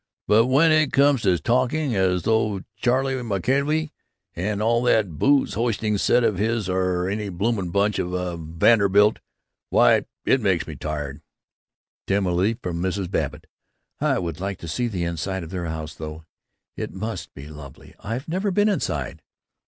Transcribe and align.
But 0.27 0.47
when 0.47 0.71
it 0.71 0.91
comes 0.91 1.21
to 1.21 1.37
talking 1.37 1.95
as 1.95 2.23
though 2.23 2.61
Charley 2.75 3.13
McKelvey 3.13 3.91
and 4.35 4.59
all 4.59 4.81
that 4.81 5.19
booze 5.19 5.53
hoisting 5.53 5.99
set 5.99 6.23
of 6.23 6.39
his 6.39 6.67
are 6.67 7.07
any 7.07 7.29
blooming 7.29 7.69
bunch 7.69 7.99
of 7.99 8.11
of, 8.11 8.39
of 8.39 8.39
Vanderbilts, 8.39 9.21
why, 9.69 10.05
it 10.25 10.41
makes 10.41 10.65
me 10.65 10.75
tired!" 10.75 11.21
Timidly 12.07 12.55
from 12.55 12.81
Mrs. 12.81 13.11
Babbitt: 13.11 13.45
"I 13.99 14.17
would 14.17 14.39
like 14.39 14.57
to 14.61 14.67
see 14.67 14.87
the 14.87 15.03
inside 15.03 15.43
of 15.43 15.51
their 15.51 15.65
house 15.67 15.93
though. 15.93 16.25
It 16.75 16.91
must 16.91 17.31
be 17.35 17.47
lovely. 17.47 17.93
I've 17.99 18.27
never 18.27 18.49
been 18.49 18.69
inside." 18.69 19.21